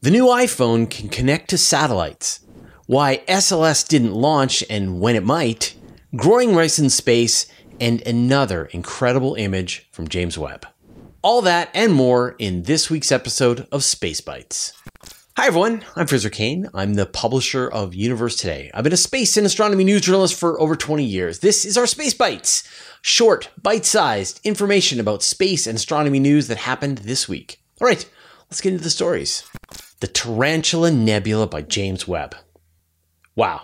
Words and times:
The 0.00 0.12
new 0.12 0.26
iPhone 0.26 0.88
can 0.88 1.08
connect 1.08 1.50
to 1.50 1.58
satellites. 1.58 2.38
Why 2.86 3.24
SLS 3.26 3.86
didn't 3.86 4.14
launch 4.14 4.62
and 4.70 5.00
when 5.00 5.16
it 5.16 5.24
might. 5.24 5.74
Growing 6.14 6.54
rice 6.54 6.78
in 6.78 6.88
space 6.88 7.46
and 7.80 8.00
another 8.06 8.66
incredible 8.66 9.34
image 9.34 9.88
from 9.90 10.06
James 10.06 10.38
Webb. 10.38 10.68
All 11.20 11.42
that 11.42 11.70
and 11.74 11.92
more 11.92 12.36
in 12.38 12.62
this 12.62 12.88
week's 12.88 13.10
episode 13.10 13.66
of 13.72 13.82
Space 13.82 14.20
Bites. 14.20 14.72
Hi 15.36 15.48
everyone, 15.48 15.84
I'm 15.96 16.06
Fraser 16.06 16.30
Cain. 16.30 16.68
I'm 16.72 16.94
the 16.94 17.04
publisher 17.04 17.68
of 17.68 17.92
Universe 17.92 18.36
Today. 18.36 18.70
I've 18.72 18.84
been 18.84 18.92
a 18.92 18.96
space 18.96 19.36
and 19.36 19.44
astronomy 19.44 19.82
news 19.82 20.02
journalist 20.02 20.38
for 20.38 20.60
over 20.60 20.76
20 20.76 21.02
years. 21.02 21.40
This 21.40 21.64
is 21.64 21.76
our 21.76 21.88
Space 21.88 22.14
Bites, 22.14 22.62
short, 23.02 23.50
bite-sized 23.60 24.38
information 24.44 25.00
about 25.00 25.24
space 25.24 25.66
and 25.66 25.74
astronomy 25.74 26.20
news 26.20 26.46
that 26.46 26.58
happened 26.58 26.98
this 26.98 27.28
week. 27.28 27.60
All 27.80 27.88
right, 27.88 28.08
let's 28.48 28.60
get 28.60 28.72
into 28.72 28.84
the 28.84 28.90
stories. 28.90 29.42
The 30.00 30.08
Tarantula 30.08 30.90
Nebula 30.90 31.46
by 31.46 31.62
James 31.62 32.06
Webb. 32.06 32.36
Wow. 33.34 33.62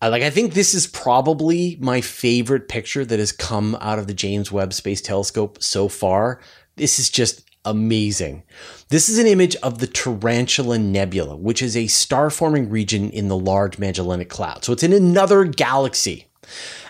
I, 0.00 0.08
like 0.08 0.22
I 0.22 0.30
think 0.30 0.52
this 0.52 0.74
is 0.74 0.86
probably 0.86 1.78
my 1.80 2.00
favorite 2.00 2.68
picture 2.68 3.04
that 3.04 3.18
has 3.18 3.32
come 3.32 3.76
out 3.80 3.98
of 3.98 4.06
the 4.06 4.14
James 4.14 4.52
Webb 4.52 4.72
Space 4.74 5.00
Telescope 5.00 5.62
so 5.62 5.88
far. 5.88 6.40
This 6.76 6.98
is 6.98 7.08
just 7.08 7.48
amazing. 7.64 8.42
This 8.88 9.08
is 9.08 9.18
an 9.18 9.26
image 9.26 9.56
of 9.56 9.78
the 9.78 9.86
Tarantula 9.86 10.78
Nebula, 10.78 11.36
which 11.36 11.62
is 11.62 11.76
a 11.76 11.86
star 11.86 12.28
forming 12.28 12.68
region 12.68 13.08
in 13.10 13.28
the 13.28 13.36
Large 13.36 13.78
Magellanic 13.78 14.28
Cloud. 14.28 14.64
So 14.64 14.72
it's 14.72 14.82
in 14.82 14.92
another 14.92 15.44
galaxy. 15.44 16.26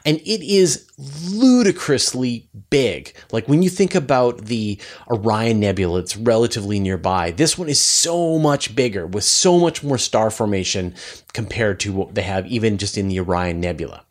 And 0.05 0.19
it 0.21 0.43
is 0.43 0.87
ludicrously 1.33 2.49
big. 2.69 3.15
Like 3.33 3.49
when 3.49 3.63
you 3.63 3.71
think 3.71 3.95
about 3.95 4.47
the 4.47 4.79
Orion 5.09 5.61
Nebula, 5.61 6.01
it's 6.01 6.17
relatively 6.17 6.79
nearby. 6.79 7.31
This 7.31 7.57
one 7.57 7.69
is 7.71 7.81
so 7.81 8.39
much 8.39 8.77
bigger 8.77 9.07
with 9.07 9.25
so 9.25 9.59
much 9.59 9.83
more 9.83 9.97
star 9.97 10.31
formation 10.31 10.95
compared 11.33 11.81
to 11.81 11.93
what 11.93 12.15
they 12.15 12.23
have 12.23 12.47
even 12.47 12.77
just 12.77 12.99
in 12.99 13.09
the 13.09 13.19
Orion 13.21 13.61
Nebula. 13.61 14.05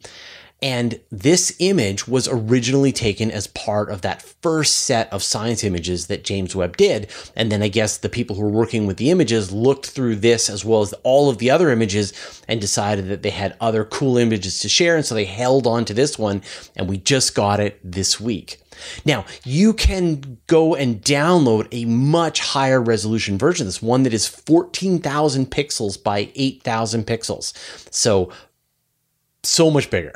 And 0.63 1.01
this 1.11 1.53
image 1.59 2.07
was 2.07 2.29
originally 2.29 2.93
taken 2.93 3.29
as 3.29 3.47
part 3.47 3.89
of 3.89 4.01
that 4.01 4.21
first 4.21 4.75
set 4.75 5.11
of 5.11 5.21
science 5.21 5.61
images 5.61 6.07
that 6.07 6.23
James 6.23 6.55
Webb 6.55 6.77
did. 6.77 7.11
And 7.35 7.51
then 7.51 7.61
I 7.61 7.67
guess 7.67 7.97
the 7.97 8.07
people 8.07 8.37
who 8.37 8.43
were 8.43 8.49
working 8.49 8.87
with 8.87 8.95
the 8.95 9.11
images 9.11 9.51
looked 9.51 9.87
through 9.87 10.15
this 10.15 10.49
as 10.49 10.63
well 10.63 10.81
as 10.81 10.93
all 11.03 11.29
of 11.29 11.39
the 11.39 11.51
other 11.51 11.69
images 11.69 12.13
and 12.47 12.61
decided 12.61 13.09
that 13.09 13.23
they 13.23 13.29
had 13.31 13.57
other 13.59 13.83
cool 13.83 14.17
images 14.17 14.59
to 14.59 14.69
share. 14.69 14.95
And 14.95 15.05
so 15.05 15.13
they 15.13 15.25
held 15.25 15.67
on 15.67 15.83
to 15.83 15.93
this 15.93 16.17
one 16.17 16.41
and 16.77 16.87
we 16.87 16.97
just 16.97 17.35
got 17.35 17.59
it 17.59 17.77
this 17.83 18.21
week. 18.21 18.57
Now, 19.05 19.25
you 19.43 19.73
can 19.73 20.37
go 20.47 20.75
and 20.75 21.01
download 21.01 21.67
a 21.73 21.83
much 21.83 22.39
higher 22.39 22.81
resolution 22.81 23.37
version. 23.37 23.65
This 23.65 23.81
one 23.81 24.03
that 24.03 24.13
is 24.13 24.27
14,000 24.27 25.51
pixels 25.51 26.01
by 26.01 26.31
8,000 26.35 27.05
pixels. 27.05 27.53
So 27.93 28.31
so 29.43 29.69
much 29.69 29.89
bigger. 29.89 30.13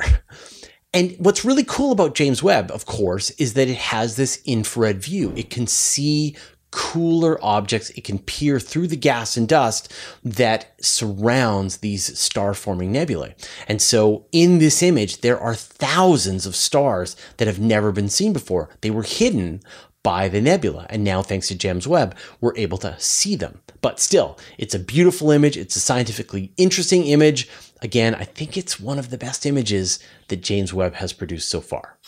And 0.94 1.14
what's 1.18 1.44
really 1.44 1.64
cool 1.64 1.92
about 1.92 2.14
James 2.14 2.42
Webb, 2.42 2.70
of 2.70 2.86
course, 2.86 3.30
is 3.32 3.54
that 3.54 3.68
it 3.68 3.76
has 3.76 4.16
this 4.16 4.40
infrared 4.46 5.02
view. 5.02 5.32
It 5.36 5.50
can 5.50 5.66
see 5.66 6.34
cooler 6.70 7.42
objects. 7.42 7.90
It 7.90 8.04
can 8.04 8.18
peer 8.18 8.60
through 8.60 8.88
the 8.88 8.96
gas 8.96 9.36
and 9.36 9.48
dust 9.48 9.92
that 10.24 10.74
surrounds 10.80 11.78
these 11.78 12.18
star 12.18 12.54
forming 12.54 12.92
nebulae. 12.92 13.34
And 13.66 13.80
so 13.80 14.26
in 14.32 14.58
this 14.58 14.82
image, 14.82 15.20
there 15.20 15.38
are 15.38 15.54
thousands 15.54 16.46
of 16.46 16.56
stars 16.56 17.16
that 17.36 17.48
have 17.48 17.60
never 17.60 17.92
been 17.92 18.08
seen 18.08 18.32
before. 18.32 18.70
They 18.80 18.90
were 18.90 19.02
hidden 19.02 19.60
by 20.02 20.28
the 20.28 20.40
nebula. 20.40 20.86
And 20.88 21.04
now, 21.04 21.22
thanks 21.22 21.48
to 21.48 21.54
James 21.54 21.88
Webb, 21.88 22.16
we're 22.40 22.56
able 22.56 22.78
to 22.78 22.98
see 22.98 23.34
them. 23.36 23.60
But 23.80 24.00
still, 24.00 24.38
it's 24.56 24.74
a 24.74 24.78
beautiful 24.78 25.30
image. 25.30 25.56
It's 25.56 25.76
a 25.76 25.80
scientifically 25.80 26.52
interesting 26.56 27.06
image. 27.06 27.48
Again, 27.80 28.14
I 28.14 28.24
think 28.24 28.56
it's 28.56 28.80
one 28.80 28.98
of 28.98 29.10
the 29.10 29.18
best 29.18 29.46
images 29.46 30.00
that 30.28 30.42
James 30.42 30.74
Webb 30.74 30.94
has 30.94 31.12
produced 31.12 31.48
so 31.48 31.60
far. 31.60 31.98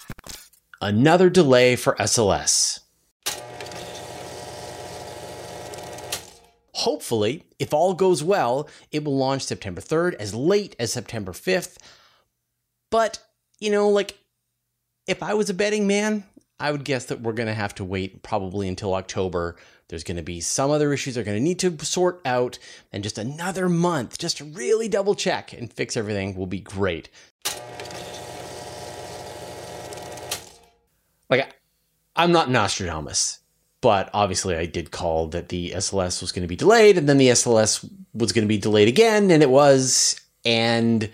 Another 0.81 1.31
delay 1.31 1.77
for 1.77 1.95
SLS. 1.95 2.81
Hopefully, 6.73 7.45
if 7.59 7.75
all 7.75 7.93
goes 7.95 8.25
well, 8.25 8.69
it 8.91 9.05
will 9.05 9.17
launch 9.17 9.43
September 9.43 9.81
3rd, 9.81 10.15
as 10.15 10.35
late 10.35 10.75
as 10.81 10.93
September 10.93 11.33
5th. 11.33 11.77
But, 12.91 13.19
you 13.61 13.71
know, 13.71 13.91
like, 13.91 14.19
if 15.07 15.23
I 15.23 15.35
was 15.35 15.51
a 15.51 15.55
betting 15.55 15.87
man, 15.87 16.25
I 16.59 16.73
would 16.73 16.85
guess 16.85 17.05
that 17.07 17.21
we're 17.21 17.33
going 17.33 17.49
to 17.49 17.55
have 17.55 17.75
to 17.77 17.85
wait 17.85 18.23
probably 18.23 18.67
until 18.67 18.95
October. 18.95 19.57
There's 19.91 20.05
going 20.05 20.19
to 20.19 20.23
be 20.23 20.41
some 20.41 20.71
other 20.71 20.93
issues 20.93 21.17
they're 21.17 21.25
going 21.25 21.37
to 21.37 21.43
need 21.43 21.59
to 21.59 21.85
sort 21.85 22.21
out, 22.25 22.61
and 22.93 23.03
just 23.03 23.19
another 23.19 23.69
month 23.69 24.19
just 24.19 24.37
to 24.37 24.45
really 24.45 24.89
double 24.89 25.17
check 25.17 25.53
and 25.53 25.71
fix 25.71 25.97
everything 25.97 26.37
will 26.37 26.47
be 26.47 26.61
great. 26.61 27.09
Like, 31.29 31.57
I'm 32.15 32.31
not 32.31 32.51
Nostradamus, 32.51 33.41
but 33.81 34.11
obviously 34.15 34.55
I 34.55 34.67
did 34.67 34.93
call 34.93 35.27
that 35.29 35.49
the 35.49 35.73
SLS 35.73 36.21
was 36.21 36.31
going 36.31 36.43
to 36.43 36.49
be 36.49 36.55
delayed, 36.55 36.97
and 36.97 37.09
then 37.09 37.19
the 37.19 37.31
SLS 37.31 37.89
was 38.15 38.31
going 38.31 38.45
to 38.45 38.49
be 38.49 38.59
delayed 38.59 38.89
again, 38.89 39.31
and 39.33 39.43
it 39.43 39.51
was. 39.51 40.21
And 40.45 41.11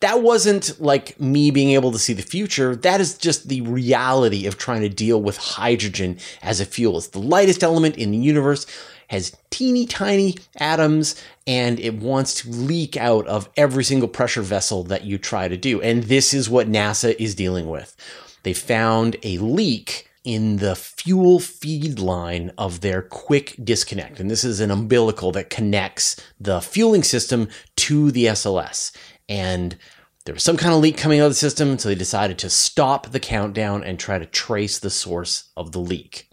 that 0.00 0.22
wasn't 0.22 0.80
like 0.80 1.20
me 1.20 1.50
being 1.50 1.70
able 1.70 1.92
to 1.92 1.98
see 1.98 2.14
the 2.14 2.22
future. 2.22 2.74
That 2.74 3.00
is 3.00 3.16
just 3.16 3.48
the 3.48 3.60
reality 3.60 4.46
of 4.46 4.56
trying 4.56 4.80
to 4.80 4.88
deal 4.88 5.20
with 5.20 5.36
hydrogen 5.36 6.18
as 6.42 6.60
a 6.60 6.66
fuel. 6.66 6.96
It's 6.96 7.08
the 7.08 7.18
lightest 7.18 7.62
element 7.62 7.96
in 7.96 8.10
the 8.10 8.18
universe, 8.18 8.66
has 9.08 9.36
teeny 9.50 9.86
tiny 9.86 10.36
atoms, 10.56 11.22
and 11.46 11.78
it 11.78 11.96
wants 11.96 12.42
to 12.42 12.50
leak 12.50 12.96
out 12.96 13.26
of 13.26 13.50
every 13.56 13.84
single 13.84 14.08
pressure 14.08 14.42
vessel 14.42 14.84
that 14.84 15.04
you 15.04 15.18
try 15.18 15.48
to 15.48 15.56
do. 15.56 15.82
And 15.82 16.04
this 16.04 16.32
is 16.32 16.48
what 16.48 16.70
NASA 16.70 17.14
is 17.18 17.34
dealing 17.34 17.68
with. 17.68 17.94
They 18.42 18.54
found 18.54 19.16
a 19.22 19.36
leak 19.38 20.06
in 20.24 20.56
the 20.58 20.76
fuel 20.76 21.40
feed 21.40 21.98
line 21.98 22.52
of 22.56 22.80
their 22.80 23.02
quick 23.02 23.54
disconnect. 23.62 24.20
And 24.20 24.30
this 24.30 24.44
is 24.44 24.60
an 24.60 24.70
umbilical 24.70 25.32
that 25.32 25.50
connects 25.50 26.16
the 26.38 26.60
fueling 26.60 27.02
system 27.02 27.48
to 27.76 28.10
the 28.10 28.26
SLS 28.26 28.92
and 29.30 29.78
there 30.26 30.34
was 30.34 30.42
some 30.42 30.58
kind 30.58 30.74
of 30.74 30.80
leak 30.80 30.98
coming 30.98 31.20
out 31.20 31.26
of 31.26 31.30
the 31.30 31.36
system, 31.36 31.78
so 31.78 31.88
they 31.88 31.94
decided 31.94 32.38
to 32.38 32.50
stop 32.50 33.06
the 33.06 33.20
countdown 33.20 33.82
and 33.82 33.98
try 33.98 34.18
to 34.18 34.26
trace 34.26 34.78
the 34.78 34.90
source 34.90 35.50
of 35.56 35.72
the 35.72 35.78
leak. 35.78 36.28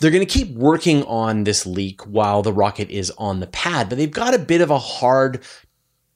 They're 0.00 0.10
going 0.10 0.26
to 0.26 0.38
keep 0.38 0.56
working 0.56 1.04
on 1.04 1.44
this 1.44 1.66
leak 1.66 2.00
while 2.02 2.42
the 2.42 2.52
rocket 2.52 2.90
is 2.90 3.12
on 3.18 3.38
the 3.38 3.46
pad, 3.46 3.88
but 3.88 3.98
they've 3.98 4.10
got 4.10 4.34
a 4.34 4.38
bit 4.38 4.62
of 4.62 4.70
a 4.70 4.78
hard 4.78 5.44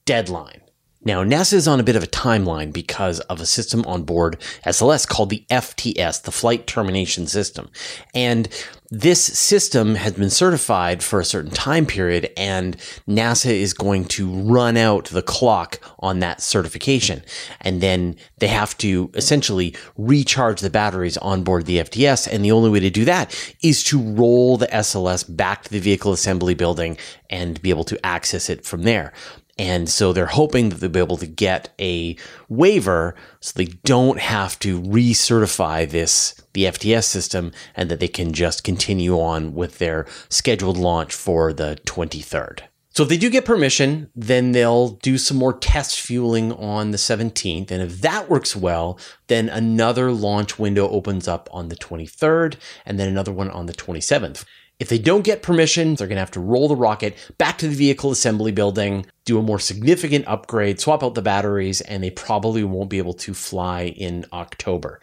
deadline. 0.05 0.61
Now, 1.05 1.23
NASA 1.23 1.53
is 1.53 1.67
on 1.67 1.79
a 1.79 1.83
bit 1.83 1.95
of 1.95 2.03
a 2.03 2.07
timeline 2.07 2.73
because 2.73 3.19
of 3.21 3.39
a 3.39 3.45
system 3.45 3.85
on 3.85 4.03
board 4.03 4.41
SLS 4.65 5.07
called 5.07 5.29
the 5.29 5.45
FTS, 5.51 6.23
the 6.23 6.31
Flight 6.31 6.65
Termination 6.65 7.27
System. 7.27 7.69
And 8.15 8.49
this 8.89 9.23
system 9.23 9.95
has 9.95 10.13
been 10.13 10.31
certified 10.31 11.03
for 11.03 11.19
a 11.19 11.25
certain 11.25 11.51
time 11.51 11.85
period, 11.85 12.31
and 12.35 12.75
NASA 13.07 13.51
is 13.51 13.73
going 13.73 14.05
to 14.05 14.27
run 14.27 14.77
out 14.77 15.05
the 15.05 15.21
clock 15.21 15.79
on 15.99 16.19
that 16.19 16.41
certification. 16.41 17.23
And 17.61 17.81
then 17.81 18.15
they 18.39 18.47
have 18.47 18.75
to 18.79 19.11
essentially 19.13 19.75
recharge 19.97 20.61
the 20.61 20.69
batteries 20.71 21.17
on 21.17 21.43
board 21.43 21.65
the 21.65 21.79
FTS. 21.79 22.27
And 22.31 22.43
the 22.43 22.51
only 22.51 22.69
way 22.69 22.79
to 22.79 22.89
do 22.89 23.05
that 23.05 23.35
is 23.61 23.83
to 23.85 24.01
roll 24.01 24.57
the 24.57 24.67
SLS 24.67 25.35
back 25.35 25.63
to 25.63 25.71
the 25.71 25.79
vehicle 25.79 26.13
assembly 26.13 26.55
building 26.55 26.97
and 27.29 27.61
be 27.61 27.69
able 27.69 27.83
to 27.85 28.05
access 28.05 28.49
it 28.49 28.65
from 28.65 28.83
there. 28.83 29.13
And 29.57 29.89
so 29.89 30.11
they're 30.11 30.25
hoping 30.25 30.69
that 30.69 30.77
they'll 30.77 30.89
be 30.89 30.99
able 30.99 31.17
to 31.17 31.27
get 31.27 31.73
a 31.79 32.17
waiver 32.49 33.15
so 33.39 33.53
they 33.55 33.71
don't 33.85 34.19
have 34.19 34.59
to 34.59 34.81
recertify 34.81 35.89
this, 35.89 36.35
the 36.53 36.65
FTS 36.65 37.05
system, 37.05 37.53
and 37.73 37.89
that 37.89 38.01
they 38.01 38.09
can 38.09 38.33
just 38.33 38.65
continue 38.65 39.19
on 39.19 39.53
with 39.53 39.77
their 39.77 40.07
scheduled 40.29 40.77
launch 40.77 41.13
for 41.13 41.53
the 41.53 41.79
23rd. 41.85 42.63
So 42.95 43.03
if 43.03 43.09
they 43.09 43.17
do 43.17 43.29
get 43.29 43.43
permission, 43.43 44.09
then 44.15 44.53
they'll 44.53 44.91
do 44.91 45.17
some 45.17 45.35
more 45.35 45.51
test 45.51 45.99
fueling 45.99 46.53
on 46.53 46.91
the 46.91 46.97
17th. 46.97 47.69
And 47.69 47.83
if 47.83 47.99
that 47.99 48.29
works 48.29 48.55
well, 48.55 48.97
then 49.27 49.49
another 49.49 50.13
launch 50.13 50.57
window 50.57 50.87
opens 50.87 51.27
up 51.27 51.49
on 51.51 51.67
the 51.67 51.75
23rd 51.75 52.55
and 52.85 52.97
then 52.97 53.09
another 53.09 53.33
one 53.33 53.49
on 53.51 53.65
the 53.65 53.73
27th. 53.73 54.45
If 54.77 54.89
they 54.89 54.97
don't 54.97 55.23
get 55.23 55.41
permission, 55.41 55.95
they're 55.95 56.07
going 56.07 56.17
to 56.17 56.21
have 56.21 56.31
to 56.31 56.41
roll 56.41 56.67
the 56.67 56.75
rocket 56.75 57.15
back 57.37 57.57
to 57.59 57.67
the 57.67 57.75
vehicle 57.75 58.11
assembly 58.11 58.51
building, 58.51 59.05
do 59.23 59.39
a 59.39 59.41
more 59.41 59.59
significant 59.59 60.27
upgrade, 60.27 60.81
swap 60.81 61.01
out 61.01 61.15
the 61.15 61.21
batteries, 61.21 61.79
and 61.81 62.03
they 62.03 62.11
probably 62.11 62.63
won't 62.63 62.89
be 62.89 62.97
able 62.97 63.13
to 63.13 63.33
fly 63.33 63.83
in 63.83 64.25
October. 64.33 64.99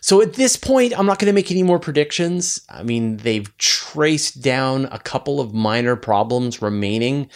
So 0.00 0.20
at 0.22 0.32
this 0.32 0.56
point, 0.56 0.98
I'm 0.98 1.06
not 1.06 1.18
going 1.18 1.30
to 1.30 1.34
make 1.34 1.50
any 1.50 1.62
more 1.62 1.78
predictions. 1.78 2.58
I 2.68 2.82
mean, 2.82 3.18
they've 3.18 3.56
traced 3.58 4.42
down 4.42 4.86
a 4.86 4.98
couple 4.98 5.40
of 5.40 5.52
minor 5.52 5.94
problems 5.94 6.62
remaining. 6.62 7.28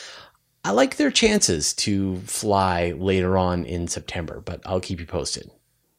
I 0.64 0.70
like 0.70 0.96
their 0.96 1.12
chances 1.12 1.75
to 1.75 2.17
fly 2.20 2.93
later 2.96 3.37
on 3.37 3.64
in 3.67 3.87
September, 3.87 4.40
but 4.40 4.62
I'll 4.64 4.81
keep 4.81 4.99
you 4.99 5.06
posted. 5.06 5.49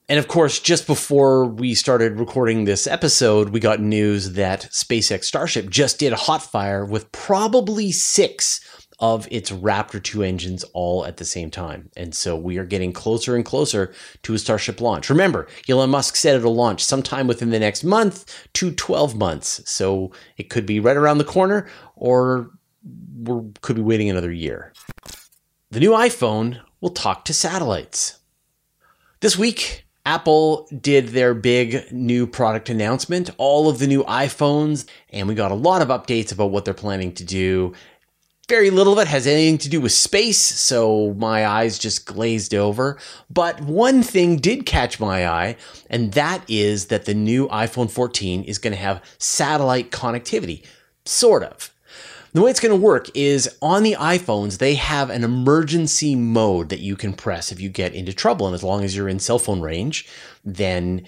And 0.10 0.20
of 0.20 0.30
course, 0.30 0.62
just 0.62 0.88
before 0.88 1.46
we 1.46 1.76
started 1.76 2.18
recording 2.18 2.64
this 2.64 2.88
episode, 2.88 3.50
we 3.50 3.60
got 3.60 3.82
news 3.82 4.34
that 4.34 4.70
SpaceX 4.72 5.26
Starship 5.26 5.70
just 5.70 6.00
did 6.00 6.14
a 6.14 6.18
hot 6.18 6.42
fire 6.42 6.86
with 6.86 7.12
probably 7.12 7.92
six 7.92 8.62
of 9.00 9.28
its 9.30 9.52
Raptor 9.52 10.02
2 10.02 10.24
engines 10.24 10.64
all 10.74 11.06
at 11.06 11.18
the 11.18 11.26
same 11.26 11.52
time. 11.52 11.90
And 11.98 12.16
so 12.16 12.38
we 12.38 12.58
are 12.58 12.64
getting 12.64 12.94
closer 12.94 13.36
and 13.36 13.44
closer 13.44 13.94
to 14.24 14.34
a 14.34 14.40
Starship 14.40 14.80
launch. 14.80 15.10
Remember, 15.10 15.46
Elon 15.68 15.90
Musk 15.90 16.16
said 16.16 16.38
it'll 16.38 16.56
launch 16.56 16.86
sometime 16.86 17.28
within 17.28 17.50
the 17.50 17.60
next 17.60 17.84
month 17.84 18.48
to 18.54 18.72
12 18.72 19.18
months. 19.18 19.62
So 19.70 20.14
it 20.38 20.50
could 20.50 20.66
be 20.66 20.80
right 20.80 20.98
around 20.98 21.18
the 21.18 21.26
corner 21.26 21.68
or 21.96 22.52
we 23.24 23.52
could 23.60 23.76
be 23.76 23.82
waiting 23.82 24.10
another 24.10 24.32
year. 24.32 24.72
The 25.70 25.82
new 25.82 25.92
iPhone 25.92 26.62
will 26.80 26.92
talk 26.92 27.26
to 27.26 27.34
satellites. 27.34 28.20
This 29.20 29.38
week, 29.38 29.87
Apple 30.08 30.70
did 30.80 31.10
their 31.10 31.34
big 31.34 31.92
new 31.92 32.26
product 32.26 32.70
announcement, 32.70 33.30
all 33.38 33.68
of 33.68 33.78
the 33.78 33.88
new 33.88 34.06
iPhones, 34.06 34.86
and 35.10 35.28
we 35.28 35.36
got 35.36 35.52
a 35.52 35.56
lot 35.56 35.82
of 35.82 35.90
updates 35.90 36.32
about 36.32 36.50
what 36.50 36.64
they're 36.64 36.74
planning 36.74 37.12
to 37.16 37.26
do 37.26 37.74
very 38.48 38.70
little 38.70 38.94
of 38.94 39.00
it 39.00 39.10
has 39.10 39.28
anything 39.28 39.58
to 39.58 39.68
do 39.68 39.82
with 39.82 39.92
space, 39.92 40.38
so 40.38 41.14
my 41.18 41.46
eyes 41.46 41.78
just 41.78 42.06
glazed 42.06 42.54
over. 42.56 42.98
But 43.30 43.60
one 43.60 44.02
thing 44.02 44.38
did 44.38 44.66
catch 44.66 45.02
my 45.02 45.28
eye, 45.28 45.58
and 45.90 46.14
that 46.14 46.44
is 46.48 46.86
that 46.86 47.04
the 47.04 47.14
new 47.14 47.50
iPhone 47.50 47.92
14 47.92 48.44
is 48.44 48.58
going 48.58 48.72
to 48.72 48.80
have 48.80 49.04
satellite 49.18 49.92
connectivity. 49.92 50.64
Sort 51.04 51.44
of. 51.44 51.74
The 52.34 52.42
way 52.42 52.52
it's 52.52 52.60
going 52.60 52.78
to 52.78 52.86
work 52.86 53.10
is 53.16 53.50
on 53.62 53.84
the 53.84 53.96
iPhones, 54.00 54.58
they 54.58 54.76
have 54.76 55.10
an 55.10 55.24
emergency 55.24 56.16
mode 56.16 56.70
that 56.70 56.80
you 56.80 56.96
can 56.96 57.14
press 57.14 57.52
if 57.52 57.60
you 57.60 57.70
get 57.70 57.94
into 57.94 58.14
trouble. 58.14 58.48
And 58.48 58.54
as 58.54 58.64
long 58.64 58.84
as 58.84 58.96
you're 58.96 59.10
in 59.10 59.20
cell 59.20 59.40
phone 59.40 59.62
range, 59.62 60.08
then 60.44 61.06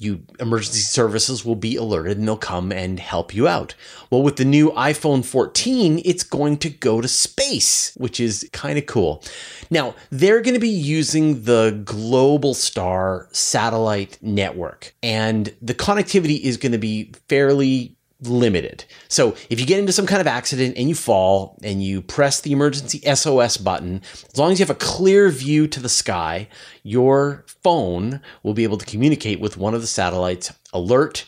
you 0.00 0.22
emergency 0.40 0.80
services 0.80 1.44
will 1.44 1.54
be 1.54 1.76
alerted 1.76 2.18
and 2.18 2.26
they'll 2.26 2.36
come 2.36 2.72
and 2.72 2.98
help 2.98 3.34
you 3.34 3.46
out. 3.46 3.74
Well, 4.10 4.22
with 4.22 4.36
the 4.36 4.44
new 4.44 4.70
iPhone 4.72 5.24
14, 5.24 6.02
it's 6.04 6.24
going 6.24 6.58
to 6.58 6.70
go 6.70 7.00
to 7.00 7.06
space, 7.06 7.94
which 7.96 8.18
is 8.18 8.48
kind 8.52 8.76
of 8.76 8.86
cool. 8.86 9.22
Now, 9.70 9.94
they're 10.10 10.40
going 10.40 10.54
to 10.54 10.60
be 10.60 10.68
using 10.68 11.44
the 11.44 11.80
Globalstar 11.84 13.34
satellite 13.34 14.18
network, 14.20 14.94
and 15.02 15.54
the 15.62 15.74
connectivity 15.74 16.40
is 16.40 16.56
going 16.56 16.72
to 16.72 16.78
be 16.78 17.12
fairly 17.28 17.96
limited. 18.26 18.84
So 19.08 19.36
if 19.50 19.60
you 19.60 19.66
get 19.66 19.78
into 19.78 19.92
some 19.92 20.06
kind 20.06 20.20
of 20.20 20.26
accident 20.26 20.76
and 20.76 20.88
you 20.88 20.94
fall 20.94 21.58
and 21.62 21.82
you 21.82 22.02
press 22.02 22.40
the 22.40 22.52
emergency 22.52 23.00
SOS 23.00 23.56
button, 23.56 24.02
as 24.12 24.38
long 24.38 24.52
as 24.52 24.58
you 24.58 24.66
have 24.66 24.74
a 24.74 24.78
clear 24.78 25.28
view 25.28 25.66
to 25.68 25.80
the 25.80 25.88
sky, 25.88 26.48
your 26.82 27.44
phone 27.62 28.20
will 28.42 28.54
be 28.54 28.64
able 28.64 28.78
to 28.78 28.86
communicate 28.86 29.40
with 29.40 29.56
one 29.56 29.74
of 29.74 29.80
the 29.80 29.86
satellites, 29.86 30.52
alert 30.72 31.26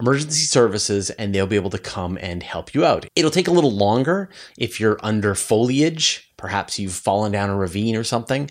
emergency 0.00 0.44
services, 0.44 1.10
and 1.10 1.34
they'll 1.34 1.46
be 1.46 1.56
able 1.56 1.70
to 1.70 1.78
come 1.78 2.16
and 2.20 2.42
help 2.42 2.72
you 2.72 2.84
out. 2.84 3.06
It'll 3.16 3.30
take 3.32 3.48
a 3.48 3.52
little 3.52 3.72
longer 3.72 4.28
if 4.56 4.78
you're 4.78 4.98
under 5.02 5.34
foliage. 5.34 6.32
Perhaps 6.36 6.78
you've 6.78 6.92
fallen 6.92 7.32
down 7.32 7.50
a 7.50 7.56
ravine 7.56 7.96
or 7.96 8.04
something, 8.04 8.48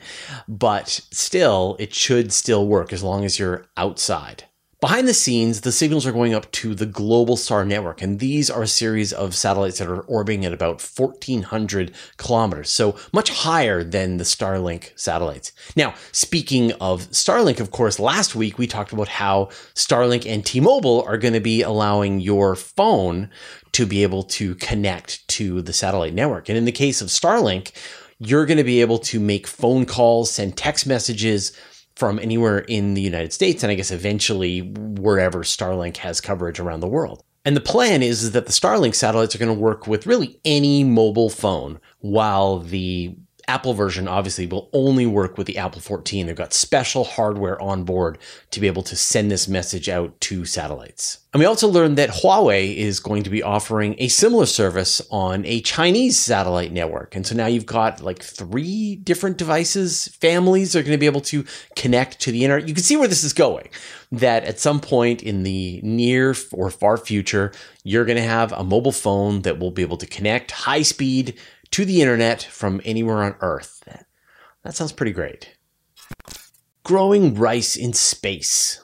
but 0.47 0.89
still, 0.89 1.77
it 1.79 1.93
should 1.93 2.33
still 2.33 2.67
work 2.67 2.91
as 2.91 3.01
long 3.01 3.23
as 3.23 3.39
you're 3.39 3.65
outside. 3.77 4.43
Behind 4.79 5.07
the 5.07 5.13
scenes, 5.15 5.61
the 5.61 5.71
signals 5.71 6.05
are 6.05 6.11
going 6.11 6.35
up 6.35 6.51
to 6.51 6.75
the 6.75 6.85
Globalstar 6.85 7.65
network, 7.65 8.03
and 8.03 8.19
these 8.19 8.47
are 8.47 8.61
a 8.61 8.67
series 8.67 9.11
of 9.11 9.33
satellites 9.33 9.79
that 9.79 9.87
are 9.87 10.01
orbiting 10.01 10.45
at 10.45 10.53
about 10.53 10.83
1,400 10.83 11.91
kilometers, 12.17 12.69
so 12.69 12.95
much 13.11 13.31
higher 13.31 13.83
than 13.83 14.17
the 14.17 14.23
Starlink 14.23 14.91
satellites. 14.95 15.51
Now, 15.75 15.95
speaking 16.11 16.73
of 16.73 17.09
Starlink, 17.09 17.59
of 17.59 17.71
course, 17.71 17.99
last 17.99 18.35
week 18.35 18.59
we 18.59 18.67
talked 18.67 18.93
about 18.93 19.07
how 19.07 19.45
Starlink 19.73 20.27
and 20.27 20.45
T 20.45 20.59
Mobile 20.59 21.01
are 21.07 21.17
going 21.17 21.33
to 21.33 21.39
be 21.39 21.63
allowing 21.63 22.19
your 22.19 22.55
phone 22.55 23.31
to 23.71 23.87
be 23.87 24.03
able 24.03 24.21
to 24.23 24.53
connect 24.55 25.27
to 25.29 25.63
the 25.63 25.73
satellite 25.73 26.13
network. 26.13 26.49
And 26.49 26.57
in 26.57 26.65
the 26.65 26.71
case 26.71 27.01
of 27.01 27.07
Starlink, 27.07 27.71
you're 28.19 28.45
going 28.45 28.57
to 28.57 28.63
be 28.63 28.81
able 28.81 28.99
to 28.99 29.19
make 29.19 29.47
phone 29.47 29.87
calls, 29.87 30.29
send 30.29 30.55
text 30.55 30.85
messages, 30.85 31.51
from 31.97 32.19
anywhere 32.19 32.59
in 32.59 32.93
the 32.93 33.01
United 33.01 33.33
States, 33.33 33.63
and 33.63 33.71
I 33.71 33.75
guess 33.75 33.89
eventually 33.89 34.59
wherever 34.61 35.39
Starlink 35.39 35.97
has 35.97 36.21
coverage 36.21 36.59
around 36.59 36.81
the 36.81 36.87
world. 36.87 37.23
And 37.43 37.55
the 37.55 37.61
plan 37.61 38.03
is, 38.03 38.21
is 38.21 38.31
that 38.33 38.45
the 38.45 38.51
Starlink 38.51 38.93
satellites 38.93 39.33
are 39.33 39.39
going 39.39 39.55
to 39.55 39.59
work 39.59 39.87
with 39.87 40.05
really 40.05 40.39
any 40.45 40.83
mobile 40.83 41.31
phone, 41.31 41.79
while 41.99 42.59
the 42.59 43.15
Apple 43.47 43.73
version 43.73 44.07
obviously 44.07 44.45
will 44.45 44.69
only 44.73 45.05
work 45.05 45.37
with 45.37 45.47
the 45.47 45.57
Apple 45.57 45.79
14. 45.79 46.25
They've 46.25 46.35
got 46.35 46.53
special 46.53 47.05
hardware 47.05 47.61
on 47.61 47.83
board 47.83 48.17
to 48.51 48.59
be 48.59 48.67
able 48.67 48.83
to 48.83 48.95
send 48.95 49.31
this 49.31 49.47
message 49.47 49.87
out 49.87 50.19
to 50.21 50.43
satellites. 50.43 51.19
And 51.33 51.39
we 51.39 51.45
also 51.45 51.67
learned 51.67 51.97
that 51.97 52.09
Huawei 52.09 52.75
is 52.75 52.99
going 52.99 53.23
to 53.23 53.29
be 53.29 53.43
offering 53.43 53.95
a 53.99 54.07
similar 54.07 54.45
service 54.45 55.01
on 55.11 55.45
a 55.45 55.61
Chinese 55.61 56.17
satellite 56.17 56.71
network. 56.71 57.15
And 57.15 57.27
so 57.27 57.35
now 57.35 57.45
you've 57.45 57.65
got 57.65 58.01
like 58.01 58.23
three 58.23 58.95
different 58.95 59.37
devices, 59.37 60.07
families 60.19 60.75
are 60.75 60.81
going 60.81 60.93
to 60.93 60.97
be 60.97 61.05
able 61.05 61.21
to 61.21 61.45
connect 61.75 62.19
to 62.21 62.31
the 62.31 62.43
internet. 62.43 62.67
You 62.67 62.73
can 62.73 62.83
see 62.83 62.97
where 62.97 63.07
this 63.07 63.23
is 63.23 63.33
going. 63.33 63.69
That 64.11 64.45
at 64.45 64.59
some 64.59 64.79
point 64.79 65.21
in 65.21 65.43
the 65.43 65.81
near 65.83 66.33
or 66.53 66.71
far 66.71 66.97
future, 66.97 67.51
you're 67.83 68.05
going 68.05 68.17
to 68.17 68.23
have 68.23 68.51
a 68.53 68.63
mobile 68.63 68.93
phone 68.93 69.41
that 69.41 69.59
will 69.59 69.71
be 69.71 69.81
able 69.81 69.97
to 69.97 70.07
connect 70.07 70.51
high 70.51 70.81
speed 70.81 71.37
to 71.71 71.85
the 71.85 72.01
internet 72.01 72.43
from 72.43 72.81
anywhere 72.83 73.23
on 73.23 73.35
Earth. 73.41 73.83
That 74.63 74.75
sounds 74.75 74.91
pretty 74.91 75.13
great. 75.13 75.55
Growing 76.83 77.35
rice 77.35 77.75
in 77.75 77.93
space. 77.93 78.81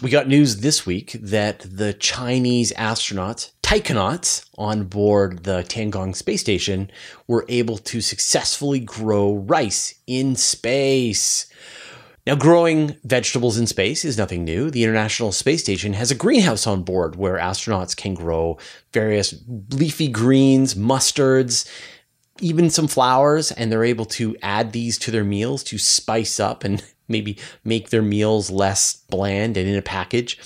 We 0.00 0.10
got 0.10 0.26
news 0.26 0.56
this 0.56 0.84
week 0.84 1.12
that 1.20 1.60
the 1.60 1.92
Chinese 1.92 2.72
astronauts, 2.72 3.52
taikonauts, 3.62 4.48
on 4.58 4.84
board 4.84 5.44
the 5.44 5.62
Tiangong 5.62 6.16
space 6.16 6.40
station 6.40 6.90
were 7.28 7.44
able 7.48 7.78
to 7.78 8.00
successfully 8.00 8.80
grow 8.80 9.34
rice 9.34 9.94
in 10.08 10.34
space. 10.34 11.46
Now, 12.24 12.36
growing 12.36 12.96
vegetables 13.02 13.58
in 13.58 13.66
space 13.66 14.04
is 14.04 14.16
nothing 14.16 14.44
new. 14.44 14.70
The 14.70 14.84
International 14.84 15.32
Space 15.32 15.60
Station 15.60 15.94
has 15.94 16.12
a 16.12 16.16
greenhouse 16.16 16.68
on 16.68 16.84
board 16.84 17.16
where 17.16 17.36
astronauts 17.36 17.96
can 17.96 18.14
grow 18.14 18.58
various 18.92 19.34
leafy 19.70 20.06
greens, 20.06 20.76
mustards, 20.76 21.68
even 22.40 22.70
some 22.70 22.86
flowers, 22.86 23.50
and 23.50 23.72
they're 23.72 23.82
able 23.82 24.04
to 24.04 24.36
add 24.40 24.72
these 24.72 24.98
to 24.98 25.10
their 25.10 25.24
meals 25.24 25.64
to 25.64 25.78
spice 25.78 26.38
up 26.38 26.62
and 26.62 26.84
maybe 27.08 27.38
make 27.64 27.90
their 27.90 28.02
meals 28.02 28.50
less 28.50 28.94
bland 29.10 29.56
and 29.56 29.68
in 29.68 29.76
a 29.76 29.82
package. 29.82 30.38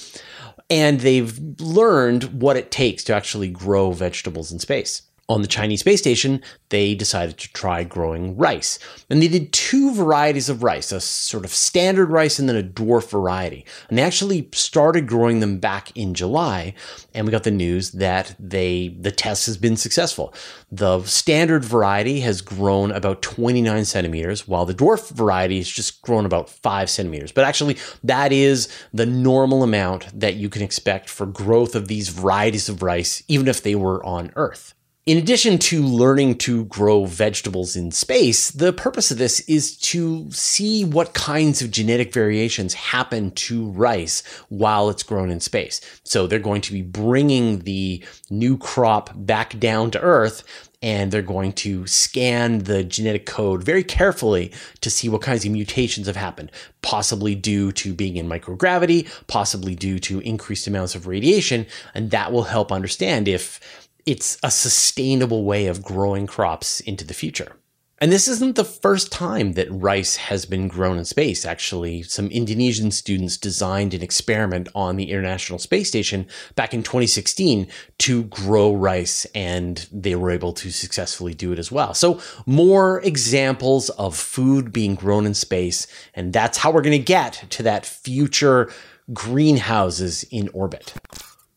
And 0.70 1.00
they've 1.00 1.38
learned 1.60 2.40
what 2.40 2.56
it 2.56 2.70
takes 2.70 3.04
to 3.04 3.14
actually 3.14 3.50
grow 3.50 3.92
vegetables 3.92 4.50
in 4.50 4.58
space 4.60 5.02
on 5.28 5.42
the 5.42 5.48
Chinese 5.48 5.80
space 5.80 5.98
station, 5.98 6.40
they 6.68 6.94
decided 6.94 7.36
to 7.36 7.52
try 7.52 7.82
growing 7.82 8.36
rice. 8.36 8.78
And 9.10 9.20
they 9.20 9.26
did 9.28 9.52
two 9.52 9.92
varieties 9.92 10.48
of 10.48 10.62
rice, 10.62 10.92
a 10.92 11.00
sort 11.00 11.44
of 11.44 11.50
standard 11.50 12.10
rice 12.10 12.38
and 12.38 12.48
then 12.48 12.56
a 12.56 12.62
dwarf 12.62 13.10
variety. 13.10 13.64
And 13.88 13.98
they 13.98 14.02
actually 14.02 14.48
started 14.52 15.08
growing 15.08 15.40
them 15.40 15.58
back 15.58 15.96
in 15.96 16.14
July, 16.14 16.74
and 17.12 17.26
we 17.26 17.32
got 17.32 17.42
the 17.42 17.50
news 17.50 17.90
that 17.92 18.36
they 18.38 18.96
the 19.00 19.10
test 19.10 19.46
has 19.46 19.56
been 19.56 19.76
successful. 19.76 20.32
The 20.70 21.02
standard 21.04 21.64
variety 21.64 22.20
has 22.20 22.40
grown 22.40 22.92
about 22.92 23.22
29 23.22 23.84
centimeters, 23.84 24.46
while 24.46 24.64
the 24.64 24.74
dwarf 24.74 25.10
variety 25.10 25.58
has 25.58 25.68
just 25.68 26.02
grown 26.02 26.24
about 26.24 26.48
5 26.48 26.88
centimeters. 26.88 27.32
But 27.32 27.44
actually, 27.44 27.78
that 28.04 28.32
is 28.32 28.68
the 28.92 29.06
normal 29.06 29.64
amount 29.64 30.08
that 30.18 30.36
you 30.36 30.48
can 30.48 30.62
expect 30.62 31.08
for 31.08 31.26
growth 31.26 31.74
of 31.74 31.88
these 31.88 32.10
varieties 32.10 32.68
of 32.68 32.82
rice, 32.82 33.24
even 33.26 33.48
if 33.48 33.62
they 33.62 33.74
were 33.74 34.04
on 34.04 34.32
Earth. 34.36 34.74
In 35.06 35.18
addition 35.18 35.58
to 35.58 35.84
learning 35.84 36.38
to 36.38 36.64
grow 36.64 37.04
vegetables 37.04 37.76
in 37.76 37.92
space, 37.92 38.50
the 38.50 38.72
purpose 38.72 39.12
of 39.12 39.18
this 39.18 39.38
is 39.48 39.76
to 39.82 40.28
see 40.32 40.84
what 40.84 41.14
kinds 41.14 41.62
of 41.62 41.70
genetic 41.70 42.12
variations 42.12 42.74
happen 42.74 43.30
to 43.30 43.70
rice 43.70 44.24
while 44.48 44.90
it's 44.90 45.04
grown 45.04 45.30
in 45.30 45.38
space. 45.38 45.80
So 46.02 46.26
they're 46.26 46.40
going 46.40 46.62
to 46.62 46.72
be 46.72 46.82
bringing 46.82 47.60
the 47.60 48.02
new 48.30 48.58
crop 48.58 49.10
back 49.14 49.56
down 49.60 49.92
to 49.92 50.00
Earth 50.00 50.42
and 50.82 51.12
they're 51.12 51.22
going 51.22 51.52
to 51.52 51.86
scan 51.86 52.58
the 52.64 52.82
genetic 52.82 53.26
code 53.26 53.62
very 53.62 53.84
carefully 53.84 54.52
to 54.80 54.90
see 54.90 55.08
what 55.08 55.22
kinds 55.22 55.44
of 55.44 55.52
mutations 55.52 56.08
have 56.08 56.16
happened, 56.16 56.50
possibly 56.82 57.34
due 57.34 57.72
to 57.72 57.94
being 57.94 58.16
in 58.16 58.28
microgravity, 58.28 59.08
possibly 59.28 59.76
due 59.76 60.00
to 60.00 60.20
increased 60.20 60.66
amounts 60.66 60.94
of 60.96 61.06
radiation, 61.06 61.66
and 61.94 62.10
that 62.10 62.32
will 62.32 62.44
help 62.44 62.70
understand 62.72 63.26
if 63.28 63.85
it's 64.06 64.38
a 64.42 64.50
sustainable 64.50 65.44
way 65.44 65.66
of 65.66 65.82
growing 65.82 66.26
crops 66.26 66.80
into 66.80 67.04
the 67.04 67.14
future. 67.14 67.56
And 67.98 68.12
this 68.12 68.28
isn't 68.28 68.56
the 68.56 68.64
first 68.64 69.10
time 69.10 69.54
that 69.54 69.72
rice 69.72 70.16
has 70.16 70.44
been 70.44 70.68
grown 70.68 70.98
in 70.98 71.06
space. 71.06 71.46
Actually, 71.46 72.02
some 72.02 72.26
Indonesian 72.26 72.90
students 72.90 73.38
designed 73.38 73.94
an 73.94 74.02
experiment 74.02 74.68
on 74.74 74.96
the 74.96 75.10
International 75.10 75.58
Space 75.58 75.88
Station 75.88 76.26
back 76.56 76.74
in 76.74 76.82
2016 76.82 77.66
to 78.00 78.24
grow 78.24 78.74
rice, 78.74 79.24
and 79.34 79.88
they 79.90 80.14
were 80.14 80.30
able 80.30 80.52
to 80.52 80.70
successfully 80.70 81.32
do 81.32 81.52
it 81.52 81.58
as 81.58 81.72
well. 81.72 81.94
So, 81.94 82.20
more 82.44 83.00
examples 83.00 83.88
of 83.90 84.14
food 84.14 84.74
being 84.74 84.94
grown 84.94 85.24
in 85.24 85.32
space, 85.32 85.86
and 86.12 86.34
that's 86.34 86.58
how 86.58 86.70
we're 86.70 86.82
going 86.82 86.98
to 86.98 87.04
get 87.04 87.46
to 87.48 87.62
that 87.62 87.86
future 87.86 88.70
greenhouses 89.14 90.22
in 90.24 90.50
orbit. 90.52 90.92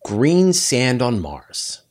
Green 0.06 0.54
sand 0.54 1.02
on 1.02 1.20
Mars. 1.20 1.82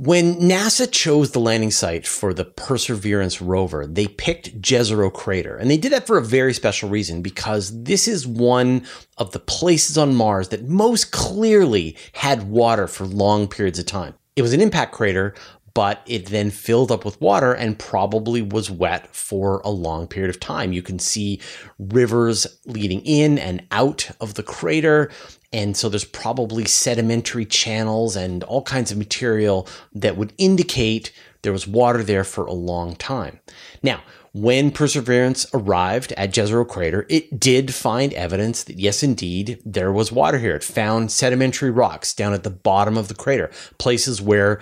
When 0.00 0.36
NASA 0.36 0.88
chose 0.88 1.32
the 1.32 1.40
landing 1.40 1.72
site 1.72 2.06
for 2.06 2.32
the 2.32 2.44
Perseverance 2.44 3.42
rover, 3.42 3.84
they 3.84 4.06
picked 4.06 4.62
Jezero 4.62 5.12
Crater. 5.12 5.56
And 5.56 5.68
they 5.68 5.76
did 5.76 5.90
that 5.90 6.06
for 6.06 6.16
a 6.16 6.24
very 6.24 6.54
special 6.54 6.88
reason 6.88 7.20
because 7.20 7.82
this 7.82 8.06
is 8.06 8.24
one 8.24 8.86
of 9.16 9.32
the 9.32 9.40
places 9.40 9.98
on 9.98 10.14
Mars 10.14 10.50
that 10.50 10.68
most 10.68 11.10
clearly 11.10 11.96
had 12.12 12.48
water 12.48 12.86
for 12.86 13.06
long 13.06 13.48
periods 13.48 13.80
of 13.80 13.86
time. 13.86 14.14
It 14.36 14.42
was 14.42 14.52
an 14.52 14.60
impact 14.60 14.92
crater, 14.92 15.34
but 15.74 16.02
it 16.06 16.26
then 16.26 16.50
filled 16.50 16.90
up 16.90 17.04
with 17.04 17.20
water 17.20 17.52
and 17.52 17.78
probably 17.78 18.42
was 18.42 18.70
wet 18.70 19.14
for 19.14 19.60
a 19.64 19.70
long 19.70 20.06
period 20.06 20.30
of 20.30 20.40
time. 20.40 20.72
You 20.72 20.82
can 20.82 20.98
see 20.98 21.40
rivers 21.78 22.46
leading 22.66 23.00
in 23.02 23.38
and 23.38 23.66
out 23.70 24.10
of 24.20 24.34
the 24.34 24.42
crater. 24.42 25.10
And 25.52 25.76
so 25.76 25.88
there's 25.88 26.04
probably 26.04 26.64
sedimentary 26.64 27.46
channels 27.46 28.16
and 28.16 28.44
all 28.44 28.62
kinds 28.62 28.90
of 28.92 28.98
material 28.98 29.68
that 29.92 30.16
would 30.16 30.32
indicate 30.38 31.12
there 31.42 31.52
was 31.52 31.66
water 31.66 32.02
there 32.02 32.24
for 32.24 32.44
a 32.44 32.52
long 32.52 32.96
time. 32.96 33.40
Now, 33.82 34.02
when 34.32 34.70
Perseverance 34.70 35.46
arrived 35.54 36.12
at 36.12 36.32
Jezero 36.32 36.68
Crater, 36.68 37.06
it 37.08 37.40
did 37.40 37.74
find 37.74 38.12
evidence 38.12 38.62
that 38.64 38.78
yes, 38.78 39.02
indeed, 39.02 39.60
there 39.64 39.92
was 39.92 40.12
water 40.12 40.38
here. 40.38 40.54
It 40.54 40.62
found 40.62 41.10
sedimentary 41.10 41.70
rocks 41.70 42.12
down 42.12 42.34
at 42.34 42.44
the 42.44 42.50
bottom 42.50 42.96
of 42.96 43.08
the 43.08 43.14
crater, 43.14 43.50
places 43.78 44.20
where 44.20 44.60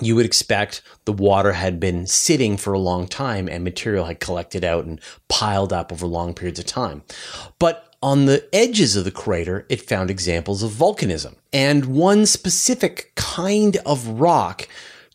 you 0.00 0.14
would 0.14 0.26
expect 0.26 0.82
the 1.04 1.12
water 1.12 1.52
had 1.52 1.80
been 1.80 2.06
sitting 2.06 2.56
for 2.56 2.72
a 2.72 2.78
long 2.78 3.06
time 3.08 3.48
and 3.48 3.64
material 3.64 4.04
had 4.06 4.20
collected 4.20 4.64
out 4.64 4.84
and 4.84 5.00
piled 5.28 5.72
up 5.72 5.92
over 5.92 6.06
long 6.06 6.34
periods 6.34 6.58
of 6.58 6.66
time. 6.66 7.02
But 7.58 7.94
on 8.02 8.26
the 8.26 8.46
edges 8.52 8.94
of 8.94 9.04
the 9.04 9.10
crater, 9.10 9.66
it 9.68 9.80
found 9.80 10.10
examples 10.10 10.62
of 10.62 10.70
volcanism. 10.70 11.36
And 11.52 11.86
one 11.86 12.26
specific 12.26 13.12
kind 13.14 13.78
of 13.86 14.06
rock 14.20 14.68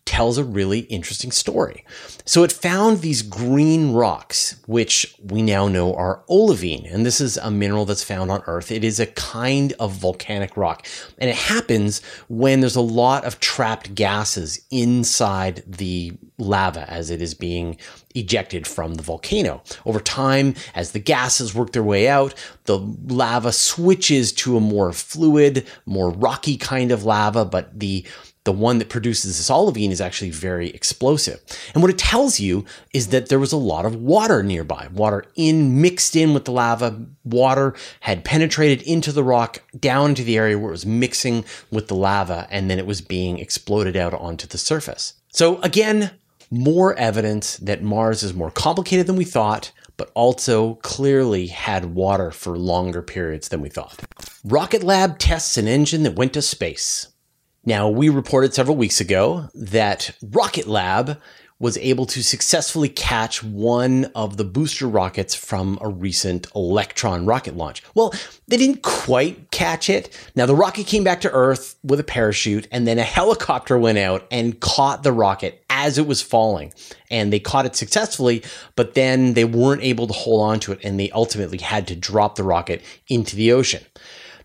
tells 0.05 0.37
a 0.37 0.43
really 0.43 0.79
interesting 0.81 1.31
story. 1.31 1.85
So 2.25 2.43
it 2.43 2.51
found 2.51 2.99
these 2.99 3.21
green 3.21 3.93
rocks, 3.93 4.55
which 4.65 5.15
we 5.23 5.41
now 5.41 5.67
know 5.67 5.93
are 5.95 6.23
olivine. 6.29 6.85
And 6.87 7.05
this 7.05 7.21
is 7.21 7.37
a 7.37 7.51
mineral 7.51 7.85
that's 7.85 8.03
found 8.03 8.31
on 8.31 8.43
Earth. 8.47 8.71
It 8.71 8.83
is 8.83 8.99
a 8.99 9.05
kind 9.05 9.73
of 9.79 9.93
volcanic 9.93 10.57
rock. 10.57 10.85
And 11.17 11.29
it 11.29 11.35
happens 11.35 12.01
when 12.27 12.59
there's 12.59 12.75
a 12.75 12.81
lot 12.81 13.25
of 13.25 13.39
trapped 13.39 13.95
gases 13.95 14.65
inside 14.71 15.63
the 15.67 16.13
lava 16.37 16.89
as 16.89 17.09
it 17.09 17.21
is 17.21 17.33
being 17.33 17.77
ejected 18.15 18.67
from 18.67 18.95
the 18.95 19.03
volcano. 19.03 19.61
Over 19.85 19.99
time, 19.99 20.55
as 20.75 20.91
the 20.91 20.99
gases 20.99 21.53
work 21.53 21.71
their 21.71 21.83
way 21.83 22.07
out, 22.07 22.33
the 22.65 22.77
lava 22.77 23.51
switches 23.51 24.31
to 24.33 24.57
a 24.57 24.61
more 24.61 24.91
fluid, 24.91 25.67
more 25.85 26.09
rocky 26.09 26.57
kind 26.57 26.91
of 26.91 27.05
lava, 27.05 27.45
but 27.45 27.79
the 27.79 28.05
the 28.43 28.51
one 28.51 28.79
that 28.79 28.89
produces 28.89 29.37
this 29.37 29.51
olivine 29.51 29.91
is 29.91 30.01
actually 30.01 30.31
very 30.31 30.69
explosive. 30.69 31.39
And 31.73 31.83
what 31.83 31.91
it 31.91 31.97
tells 31.99 32.39
you 32.39 32.65
is 32.93 33.09
that 33.09 33.29
there 33.29 33.39
was 33.39 33.51
a 33.51 33.57
lot 33.57 33.85
of 33.85 33.95
water 33.95 34.41
nearby. 34.41 34.87
Water 34.91 35.25
in 35.35 35.81
mixed 35.81 36.15
in 36.15 36.33
with 36.33 36.45
the 36.45 36.51
lava. 36.51 37.05
Water 37.23 37.75
had 37.99 38.25
penetrated 38.25 38.81
into 38.87 39.11
the 39.11 39.23
rock 39.23 39.61
down 39.79 40.09
into 40.09 40.23
the 40.23 40.37
area 40.37 40.57
where 40.57 40.69
it 40.69 40.71
was 40.71 40.85
mixing 40.85 41.45
with 41.69 41.87
the 41.87 41.95
lava 41.95 42.47
and 42.49 42.69
then 42.69 42.79
it 42.79 42.87
was 42.87 43.01
being 43.01 43.37
exploded 43.37 43.95
out 43.95 44.13
onto 44.13 44.47
the 44.47 44.57
surface. 44.57 45.13
So 45.29 45.61
again, 45.61 46.11
more 46.49 46.95
evidence 46.95 47.57
that 47.57 47.83
Mars 47.83 48.23
is 48.23 48.33
more 48.33 48.51
complicated 48.51 49.07
than 49.07 49.15
we 49.15 49.23
thought, 49.23 49.71
but 49.97 50.11
also 50.15 50.75
clearly 50.75 51.47
had 51.47 51.93
water 51.93 52.31
for 52.31 52.57
longer 52.57 53.03
periods 53.03 53.49
than 53.49 53.61
we 53.61 53.69
thought. 53.69 54.01
Rocket 54.43 54.83
Lab 54.83 55.19
tests 55.19 55.57
an 55.57 55.67
engine 55.67 56.03
that 56.03 56.15
went 56.15 56.33
to 56.33 56.41
space. 56.41 57.07
Now, 57.63 57.89
we 57.89 58.09
reported 58.09 58.55
several 58.55 58.75
weeks 58.75 58.99
ago 58.99 59.49
that 59.53 60.17
Rocket 60.23 60.65
Lab 60.65 61.21
was 61.59 61.77
able 61.77 62.07
to 62.07 62.23
successfully 62.23 62.89
catch 62.89 63.43
one 63.43 64.05
of 64.15 64.37
the 64.37 64.43
booster 64.43 64.87
rockets 64.87 65.35
from 65.35 65.77
a 65.79 65.87
recent 65.87 66.47
Electron 66.55 67.27
rocket 67.27 67.55
launch. 67.55 67.83
Well, 67.93 68.15
they 68.47 68.57
didn't 68.57 68.81
quite 68.81 69.51
catch 69.51 69.87
it. 69.87 70.17
Now, 70.35 70.47
the 70.47 70.55
rocket 70.55 70.87
came 70.87 71.03
back 71.03 71.21
to 71.21 71.31
Earth 71.31 71.75
with 71.83 71.99
a 71.99 72.03
parachute, 72.03 72.67
and 72.71 72.87
then 72.87 72.97
a 72.97 73.03
helicopter 73.03 73.77
went 73.77 73.99
out 73.99 74.25
and 74.31 74.59
caught 74.59 75.03
the 75.03 75.13
rocket 75.13 75.63
as 75.69 75.99
it 75.99 76.07
was 76.07 76.19
falling. 76.19 76.73
And 77.11 77.31
they 77.31 77.39
caught 77.39 77.67
it 77.67 77.75
successfully, 77.75 78.41
but 78.75 78.95
then 78.95 79.35
they 79.35 79.45
weren't 79.45 79.83
able 79.83 80.07
to 80.07 80.13
hold 80.13 80.41
on 80.41 80.59
to 80.61 80.71
it, 80.71 80.79
and 80.83 80.99
they 80.99 81.11
ultimately 81.11 81.59
had 81.59 81.87
to 81.89 81.95
drop 81.95 82.37
the 82.37 82.43
rocket 82.43 82.81
into 83.07 83.35
the 83.35 83.51
ocean. 83.51 83.83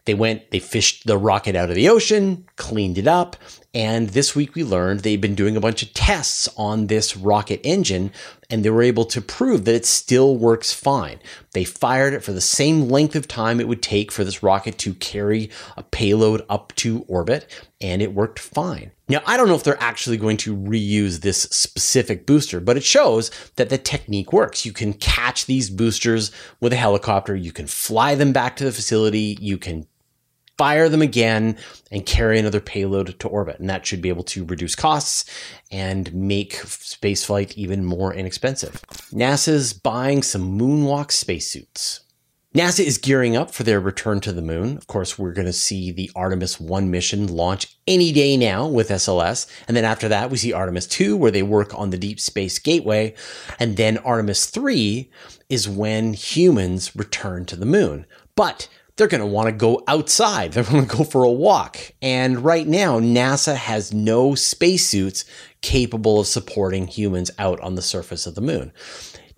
They 0.06 0.14
went, 0.14 0.50
they 0.50 0.60
fished 0.60 1.06
the 1.06 1.18
rocket 1.18 1.56
out 1.56 1.68
of 1.68 1.74
the 1.76 1.88
ocean, 1.88 2.46
cleaned 2.56 2.96
it 2.96 3.08
up, 3.08 3.36
and 3.76 4.08
this 4.08 4.34
week 4.34 4.54
we 4.54 4.64
learned 4.64 5.00
they've 5.00 5.20
been 5.20 5.34
doing 5.34 5.54
a 5.54 5.60
bunch 5.60 5.82
of 5.82 5.92
tests 5.92 6.48
on 6.56 6.86
this 6.86 7.14
rocket 7.14 7.60
engine 7.62 8.10
and 8.48 8.64
they 8.64 8.70
were 8.70 8.82
able 8.82 9.04
to 9.04 9.20
prove 9.20 9.66
that 9.66 9.74
it 9.74 9.84
still 9.84 10.34
works 10.34 10.72
fine. 10.72 11.18
They 11.52 11.64
fired 11.64 12.14
it 12.14 12.24
for 12.24 12.32
the 12.32 12.40
same 12.40 12.88
length 12.88 13.14
of 13.14 13.28
time 13.28 13.60
it 13.60 13.68
would 13.68 13.82
take 13.82 14.10
for 14.10 14.24
this 14.24 14.42
rocket 14.42 14.78
to 14.78 14.94
carry 14.94 15.50
a 15.76 15.82
payload 15.82 16.42
up 16.48 16.74
to 16.76 17.04
orbit 17.06 17.50
and 17.78 18.00
it 18.00 18.14
worked 18.14 18.38
fine. 18.38 18.92
Now, 19.10 19.20
I 19.26 19.36
don't 19.36 19.46
know 19.46 19.54
if 19.54 19.64
they're 19.64 19.82
actually 19.82 20.16
going 20.16 20.38
to 20.38 20.56
reuse 20.56 21.20
this 21.20 21.42
specific 21.42 22.24
booster, 22.24 22.60
but 22.60 22.78
it 22.78 22.82
shows 22.82 23.30
that 23.56 23.68
the 23.68 23.76
technique 23.76 24.32
works. 24.32 24.64
You 24.64 24.72
can 24.72 24.94
catch 24.94 25.44
these 25.44 25.68
boosters 25.68 26.32
with 26.62 26.72
a 26.72 26.76
helicopter, 26.76 27.36
you 27.36 27.52
can 27.52 27.66
fly 27.66 28.14
them 28.14 28.32
back 28.32 28.56
to 28.56 28.64
the 28.64 28.72
facility, 28.72 29.36
you 29.38 29.58
can 29.58 29.86
fire 30.58 30.88
them 30.88 31.02
again 31.02 31.56
and 31.90 32.06
carry 32.06 32.38
another 32.38 32.60
payload 32.60 33.18
to 33.18 33.28
orbit. 33.28 33.58
And 33.58 33.68
that 33.70 33.86
should 33.86 34.02
be 34.02 34.08
able 34.08 34.24
to 34.24 34.44
reduce 34.44 34.74
costs 34.74 35.24
and 35.70 36.12
make 36.14 36.54
spaceflight 36.54 37.54
even 37.54 37.84
more 37.84 38.12
inexpensive. 38.14 38.82
NASA's 39.12 39.72
buying 39.72 40.22
some 40.22 40.58
moonwalk 40.58 41.12
spacesuits. 41.12 42.00
NASA 42.56 42.82
is 42.82 42.96
gearing 42.96 43.36
up 43.36 43.50
for 43.50 43.64
their 43.64 43.80
return 43.80 44.18
to 44.20 44.32
the 44.32 44.40
moon. 44.40 44.78
Of 44.78 44.86
course, 44.86 45.18
we're 45.18 45.34
going 45.34 45.46
to 45.46 45.52
see 45.52 45.92
the 45.92 46.10
Artemis 46.16 46.58
1 46.58 46.90
mission 46.90 47.26
launch 47.26 47.76
any 47.86 48.12
day 48.12 48.34
now 48.38 48.66
with 48.66 48.88
SLS. 48.88 49.46
And 49.68 49.76
then 49.76 49.84
after 49.84 50.08
that, 50.08 50.30
we 50.30 50.38
see 50.38 50.54
Artemis 50.54 50.86
2, 50.86 51.18
where 51.18 51.30
they 51.30 51.42
work 51.42 51.78
on 51.78 51.90
the 51.90 51.98
Deep 51.98 52.18
Space 52.18 52.58
Gateway. 52.58 53.14
And 53.58 53.76
then 53.76 53.98
Artemis 53.98 54.46
3 54.46 55.10
is 55.50 55.68
when 55.68 56.14
humans 56.14 56.96
return 56.96 57.44
to 57.44 57.56
the 57.56 57.66
moon. 57.66 58.06
But 58.36 58.68
they're 58.96 59.06
going 59.08 59.20
to 59.20 59.26
want 59.26 59.46
to 59.46 59.52
go 59.52 59.82
outside. 59.86 60.52
They're 60.52 60.64
going 60.64 60.86
to 60.86 60.96
go 60.96 61.04
for 61.04 61.24
a 61.24 61.30
walk. 61.30 61.92
And 62.00 62.44
right 62.44 62.66
now, 62.66 62.98
NASA 62.98 63.54
has 63.54 63.92
no 63.92 64.34
spacesuits 64.34 65.24
capable 65.60 66.20
of 66.20 66.26
supporting 66.26 66.86
humans 66.86 67.30
out 67.38 67.60
on 67.60 67.74
the 67.74 67.82
surface 67.82 68.26
of 68.26 68.34
the 68.34 68.40
moon. 68.40 68.72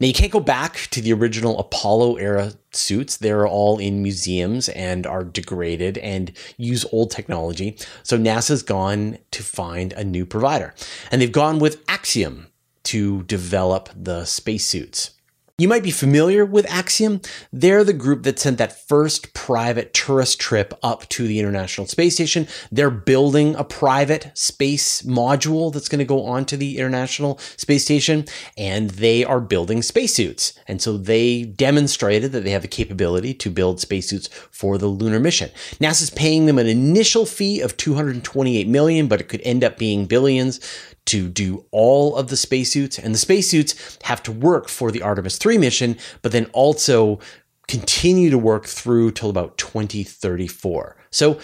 Now, 0.01 0.07
you 0.07 0.13
can't 0.13 0.31
go 0.31 0.39
back 0.39 0.77
to 0.93 1.01
the 1.01 1.13
original 1.13 1.59
Apollo 1.59 2.17
era 2.17 2.53
suits. 2.71 3.17
They're 3.17 3.49
all 3.49 3.79
in 3.79 4.01
museums 4.01 4.69
and 4.69 5.05
are 5.07 5.25
degraded 5.25 5.99
and 5.99 6.31
use 6.57 6.87
old 6.93 7.11
technology. 7.11 7.77
So 8.05 8.17
NASA's 8.17 8.63
gone 8.63 9.19
to 9.33 9.43
find 9.43 9.93
a 9.95 10.05
new 10.05 10.25
provider. 10.25 10.73
And 11.11 11.21
they've 11.21 11.33
gone 11.33 11.59
with 11.59 11.83
Axiom 11.89 12.47
to 12.85 13.25
develop 13.25 13.89
the 13.97 14.25
spacesuits. 14.25 15.18
You 15.61 15.67
might 15.67 15.83
be 15.83 15.91
familiar 15.91 16.45
with 16.45 16.71
Axiom. 16.71 17.21
They're 17.53 17.83
the 17.83 17.93
group 17.93 18.23
that 18.23 18.39
sent 18.39 18.59
that 18.59 18.87
first 18.87 19.35
private 19.35 19.93
tourist 19.93 20.39
trip 20.39 20.73
up 20.85 21.09
to 21.09 21.27
the 21.27 21.41
International 21.41 21.85
Space 21.89 22.15
Station. 22.15 22.47
They're 22.71 22.91
building 22.91 23.57
a 23.57 23.65
private 23.65 24.31
space 24.35 25.03
module 25.03 25.73
that's 25.73 25.89
going 25.89 25.99
to 25.99 26.05
go 26.05 26.25
onto 26.25 26.57
the 26.57 26.79
International 26.79 27.39
Space 27.57 27.83
Station, 27.83 28.27
and 28.57 28.91
they 28.91 29.25
are 29.25 29.41
building 29.41 29.83
spacesuits. 29.83 30.57
And 30.69 30.81
so 30.81 30.97
they 30.97 31.43
demonstrated 31.43 32.31
that 32.31 32.45
they 32.45 32.51
have 32.51 32.63
the 32.63 32.69
capability 32.69 33.35
to 33.35 33.51
build 33.51 33.81
spacesuits 33.81 34.29
for 34.53 34.79
the 34.79 34.87
lunar 34.87 35.19
mission. 35.19 35.51
NASA's 35.81 36.11
paying 36.11 36.47
them 36.47 36.59
an 36.59 36.69
initial 36.69 37.27
fee 37.27 37.63
of 37.63 37.77
228 37.77 38.69
million, 38.69 39.09
but 39.09 39.21
it 39.21 39.29
could 39.29 39.43
end 39.43 39.65
up 39.65 39.77
being 39.77 40.07
billions 40.07 40.61
to 41.09 41.29
do 41.29 41.65
all 41.71 42.17
of 42.17 42.29
the 42.29 42.37
spacesuits, 42.37 42.99
and 42.99 43.15
the 43.15 43.19
spacesuits 43.19 43.99
have 44.03 44.23
to 44.25 44.33
work 44.33 44.69
for 44.69 44.91
the 44.91 45.03
Artemis 45.03 45.39
3 45.39 45.59
mission, 45.59 45.97
but 46.23 46.33
then 46.33 46.47
also 46.53 47.19
continue 47.67 48.31
to 48.31 48.39
work 48.39 48.67
through 48.67 49.11
till 49.11 49.31
about 49.31 49.59
2034. 49.59 50.97
So 51.11 51.39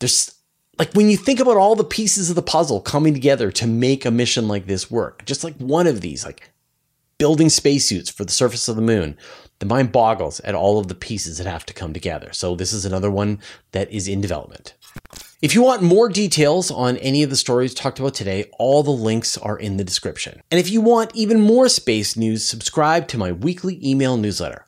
there's 0.00 0.34
like 0.78 0.92
when 0.94 1.10
you 1.10 1.16
think 1.16 1.40
about 1.40 1.56
all 1.56 1.74
the 1.74 1.84
pieces 1.84 2.30
of 2.30 2.36
the 2.36 2.42
puzzle 2.42 2.80
coming 2.80 3.12
together 3.12 3.50
to 3.52 3.66
make 3.66 4.04
a 4.04 4.10
mission 4.10 4.46
like 4.46 4.66
this 4.66 4.90
work, 4.90 5.24
just 5.24 5.42
like 5.42 5.56
one 5.56 5.86
of 5.86 6.00
these, 6.00 6.24
like 6.24 6.50
building 7.18 7.48
spacesuits 7.48 8.10
for 8.10 8.24
the 8.24 8.32
surface 8.32 8.68
of 8.68 8.76
the 8.76 8.82
moon. 8.82 9.16
The 9.58 9.66
mind 9.66 9.90
boggles 9.90 10.38
at 10.40 10.54
all 10.54 10.78
of 10.78 10.86
the 10.86 10.94
pieces 10.94 11.38
that 11.38 11.48
have 11.48 11.66
to 11.66 11.74
come 11.74 11.92
together. 11.92 12.32
So, 12.32 12.54
this 12.54 12.72
is 12.72 12.84
another 12.84 13.10
one 13.10 13.40
that 13.72 13.90
is 13.90 14.06
in 14.06 14.20
development. 14.20 14.74
If 15.40 15.54
you 15.54 15.62
want 15.62 15.82
more 15.82 16.08
details 16.08 16.70
on 16.70 16.96
any 16.96 17.22
of 17.22 17.30
the 17.30 17.36
stories 17.36 17.72
talked 17.72 18.00
about 18.00 18.14
today, 18.14 18.50
all 18.58 18.82
the 18.82 18.90
links 18.90 19.38
are 19.38 19.56
in 19.56 19.76
the 19.76 19.84
description. 19.84 20.42
And 20.50 20.58
if 20.58 20.68
you 20.68 20.80
want 20.80 21.14
even 21.14 21.40
more 21.40 21.68
space 21.68 22.16
news, 22.16 22.44
subscribe 22.44 23.06
to 23.08 23.18
my 23.18 23.30
weekly 23.30 23.78
email 23.88 24.16
newsletter. 24.16 24.66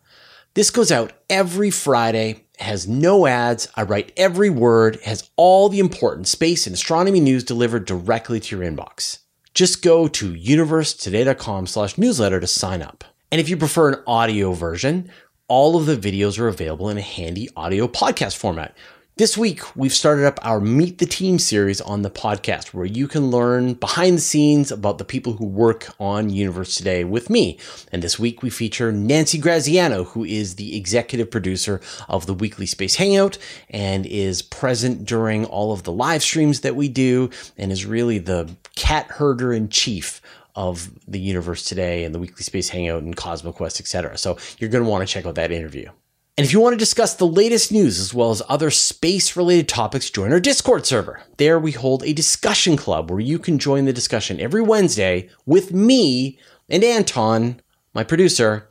This 0.54 0.70
goes 0.70 0.92
out 0.92 1.12
every 1.28 1.70
Friday, 1.70 2.46
has 2.58 2.86
no 2.86 3.26
ads. 3.26 3.68
I 3.74 3.82
write 3.82 4.12
every 4.16 4.50
word, 4.50 5.00
has 5.04 5.30
all 5.36 5.68
the 5.68 5.80
important 5.80 6.28
space 6.28 6.66
and 6.66 6.74
astronomy 6.74 7.20
news 7.20 7.44
delivered 7.44 7.84
directly 7.84 8.38
to 8.40 8.56
your 8.56 8.68
inbox. 8.68 9.18
Just 9.54 9.82
go 9.82 10.06
to 10.08 10.34
universetoday.com 10.34 11.66
slash 11.66 11.98
newsletter 11.98 12.40
to 12.40 12.46
sign 12.46 12.82
up. 12.82 13.04
And 13.32 13.40
if 13.40 13.48
you 13.48 13.56
prefer 13.56 13.90
an 13.90 14.02
audio 14.06 14.52
version, 14.52 15.10
all 15.48 15.76
of 15.76 15.86
the 15.86 15.96
videos 15.96 16.38
are 16.38 16.48
available 16.48 16.88
in 16.88 16.98
a 16.98 17.02
handy 17.02 17.48
audio 17.56 17.88
podcast 17.88 18.36
format. 18.36 18.76
This 19.20 19.36
week, 19.36 19.76
we've 19.76 19.92
started 19.92 20.24
up 20.24 20.38
our 20.40 20.60
Meet 20.60 20.96
the 20.96 21.04
Team 21.04 21.38
series 21.38 21.82
on 21.82 22.00
the 22.00 22.10
podcast 22.10 22.68
where 22.68 22.86
you 22.86 23.06
can 23.06 23.30
learn 23.30 23.74
behind 23.74 24.16
the 24.16 24.22
scenes 24.22 24.72
about 24.72 24.96
the 24.96 25.04
people 25.04 25.34
who 25.34 25.44
work 25.44 25.94
on 26.00 26.30
Universe 26.30 26.74
Today 26.74 27.04
with 27.04 27.28
me. 27.28 27.58
And 27.92 28.00
this 28.02 28.18
week, 28.18 28.42
we 28.42 28.48
feature 28.48 28.90
Nancy 28.90 29.36
Graziano, 29.36 30.04
who 30.04 30.24
is 30.24 30.54
the 30.54 30.74
executive 30.74 31.30
producer 31.30 31.82
of 32.08 32.24
the 32.24 32.32
Weekly 32.32 32.64
Space 32.64 32.94
Hangout 32.94 33.36
and 33.68 34.06
is 34.06 34.40
present 34.40 35.04
during 35.04 35.44
all 35.44 35.74
of 35.74 35.82
the 35.82 35.92
live 35.92 36.22
streams 36.22 36.60
that 36.60 36.74
we 36.74 36.88
do 36.88 37.28
and 37.58 37.70
is 37.70 37.84
really 37.84 38.16
the 38.16 38.48
cat 38.74 39.04
herder 39.10 39.52
in 39.52 39.68
chief 39.68 40.22
of 40.56 40.92
the 41.06 41.20
universe 41.20 41.62
today 41.62 42.04
and 42.04 42.14
the 42.14 42.18
weekly 42.18 42.42
space 42.42 42.70
hangout 42.70 43.02
and 43.02 43.16
cosmoquest 43.16 43.80
etc 43.80 44.18
so 44.18 44.36
you're 44.58 44.68
going 44.68 44.82
to 44.82 44.90
want 44.90 45.06
to 45.06 45.12
check 45.12 45.24
out 45.24 45.36
that 45.36 45.52
interview 45.52 45.88
and 46.36 46.46
if 46.46 46.52
you 46.52 46.60
want 46.60 46.72
to 46.72 46.78
discuss 46.78 47.14
the 47.14 47.26
latest 47.26 47.70
news 47.70 47.98
as 47.98 48.14
well 48.14 48.30
as 48.30 48.42
other 48.48 48.70
space 48.70 49.36
related 49.36 49.68
topics, 49.68 50.10
join 50.10 50.32
our 50.32 50.40
Discord 50.40 50.86
server. 50.86 51.22
There 51.36 51.58
we 51.58 51.72
hold 51.72 52.02
a 52.02 52.12
discussion 52.12 52.76
club 52.76 53.10
where 53.10 53.20
you 53.20 53.38
can 53.38 53.58
join 53.58 53.84
the 53.84 53.92
discussion 53.92 54.40
every 54.40 54.62
Wednesday 54.62 55.28
with 55.44 55.72
me 55.72 56.38
and 56.68 56.82
Anton, 56.82 57.60
my 57.92 58.04
producer. 58.04 58.68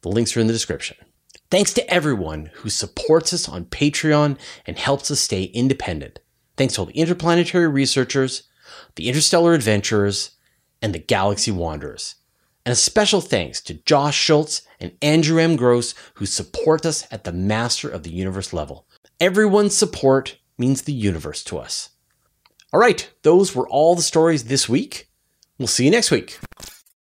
The 0.00 0.08
links 0.08 0.36
are 0.36 0.40
in 0.40 0.48
the 0.48 0.52
description. 0.52 0.96
Thanks 1.50 1.72
to 1.74 1.88
everyone 1.92 2.50
who 2.54 2.70
supports 2.70 3.32
us 3.32 3.48
on 3.48 3.66
Patreon 3.66 4.38
and 4.66 4.78
helps 4.78 5.10
us 5.10 5.20
stay 5.20 5.44
independent. 5.44 6.18
Thanks 6.56 6.74
to 6.74 6.80
all 6.80 6.86
the 6.86 6.98
interplanetary 6.98 7.68
researchers, 7.68 8.44
the 8.96 9.08
interstellar 9.08 9.54
adventurers, 9.54 10.30
and 10.80 10.94
the 10.94 10.98
galaxy 10.98 11.50
wanderers. 11.50 12.16
And 12.64 12.72
a 12.72 12.76
special 12.76 13.20
thanks 13.20 13.60
to 13.62 13.74
Josh 13.74 14.16
Schultz 14.16 14.62
and 14.78 14.92
Andrew 15.02 15.40
M. 15.40 15.56
Gross, 15.56 15.94
who 16.14 16.26
support 16.26 16.86
us 16.86 17.06
at 17.10 17.24
the 17.24 17.32
Master 17.32 17.88
of 17.88 18.04
the 18.04 18.12
Universe 18.12 18.52
level. 18.52 18.86
Everyone's 19.20 19.76
support 19.76 20.38
means 20.58 20.82
the 20.82 20.92
universe 20.92 21.42
to 21.44 21.58
us. 21.58 21.90
All 22.72 22.80
right, 22.80 23.10
those 23.22 23.54
were 23.54 23.68
all 23.68 23.94
the 23.94 24.02
stories 24.02 24.44
this 24.44 24.68
week. 24.68 25.08
We'll 25.58 25.66
see 25.66 25.84
you 25.84 25.90
next 25.90 26.10
week. 26.10 26.38